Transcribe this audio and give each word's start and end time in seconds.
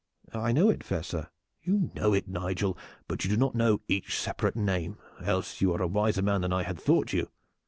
"I 0.33 0.51
know 0.51 0.71
it, 0.71 0.83
fair 0.83 1.03
sir." 1.03 1.27
"You 1.61 1.91
know 1.93 2.11
it, 2.11 2.27
Nigel, 2.27 2.75
but 3.07 3.23
you 3.23 3.29
do 3.29 3.37
not 3.37 3.53
know 3.53 3.81
each 3.87 4.19
separate 4.19 4.55
name, 4.55 4.97
else 5.23 5.61
are 5.61 5.65
you 5.65 5.75
a 5.75 5.85
wiser 5.85 6.23
man 6.23 6.41
than 6.41 6.51
I 6.51 6.63
had 6.63 6.79
thought 6.79 7.13
you. 7.13 7.29